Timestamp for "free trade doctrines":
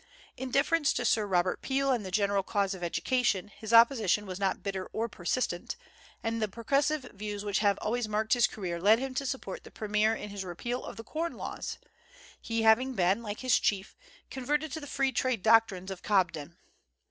14.87-15.91